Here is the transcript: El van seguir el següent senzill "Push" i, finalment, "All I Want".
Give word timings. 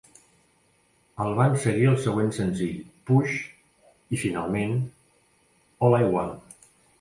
El 1.25 1.35
van 1.39 1.57
seguir 1.65 1.85
el 1.89 1.99
següent 2.05 2.33
senzill 2.37 2.79
"Push" 3.11 3.35
i, 3.37 4.21
finalment, 4.23 4.75
"All 5.89 5.99
I 6.01 6.11
Want". 6.17 6.35